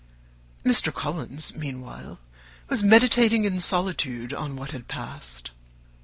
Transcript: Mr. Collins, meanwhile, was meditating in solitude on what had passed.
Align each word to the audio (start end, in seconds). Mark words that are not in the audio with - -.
Mr. 0.65 0.91
Collins, 0.91 1.55
meanwhile, 1.55 2.17
was 2.69 2.81
meditating 2.81 3.43
in 3.45 3.59
solitude 3.59 4.33
on 4.33 4.55
what 4.55 4.71
had 4.71 4.87
passed. 4.87 5.51